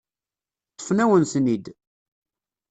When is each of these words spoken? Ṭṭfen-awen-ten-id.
Ṭṭfen-awen-ten-id. 0.73 1.65